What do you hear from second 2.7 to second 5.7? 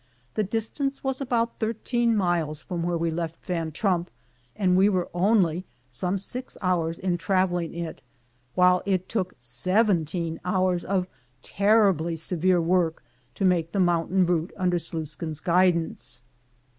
where we left Van Trump, and we were only